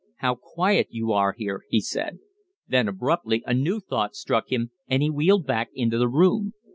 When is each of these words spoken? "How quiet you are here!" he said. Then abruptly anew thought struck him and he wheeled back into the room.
"How 0.15 0.33
quiet 0.33 0.87
you 0.89 1.11
are 1.11 1.33
here!" 1.37 1.61
he 1.69 1.79
said. 1.79 2.17
Then 2.67 2.87
abruptly 2.87 3.43
anew 3.45 3.79
thought 3.79 4.15
struck 4.15 4.51
him 4.51 4.71
and 4.87 5.03
he 5.03 5.11
wheeled 5.11 5.45
back 5.45 5.69
into 5.75 5.99
the 5.99 6.09
room. 6.09 6.53